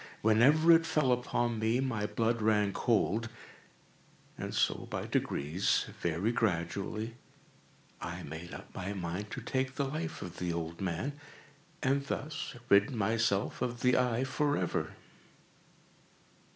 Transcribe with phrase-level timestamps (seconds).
[0.23, 3.29] Whenever it fell upon me, my blood ran cold;
[4.35, 10.51] and so by degrees—very gradually—I made up my mind to take the life of the
[10.51, 11.19] old man,
[11.83, 14.93] and thus rid myself of the eye forever.